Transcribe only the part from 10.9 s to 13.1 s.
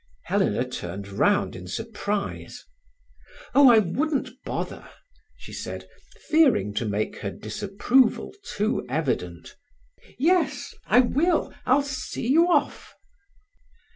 will—I'll see you off."